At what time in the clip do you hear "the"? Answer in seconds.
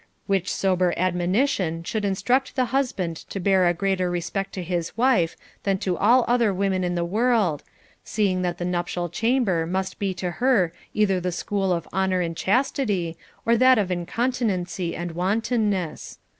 2.55-2.65, 6.95-7.05, 8.57-8.65, 11.19-11.31